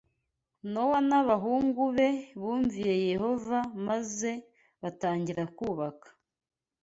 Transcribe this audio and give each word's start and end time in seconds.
Nowa 0.71 0.99
n’abahungu 1.09 1.81
be 1.95 2.09
bumviye 2.41 2.93
Yehova 3.11 3.59
maze 3.87 4.31
batangira 4.81 5.43
kubaka 5.57 6.07